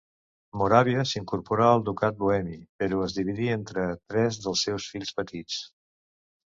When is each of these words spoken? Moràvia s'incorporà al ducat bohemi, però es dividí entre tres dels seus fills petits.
Moràvia 0.61 1.03
s'incorporà 1.09 1.67
al 1.73 1.85
ducat 1.91 2.17
bohemi, 2.23 2.57
però 2.85 3.05
es 3.09 3.19
dividí 3.21 3.53
entre 3.59 3.85
tres 4.01 4.43
dels 4.47 4.69
seus 4.71 4.93
fills 4.97 5.19
petits. 5.21 5.63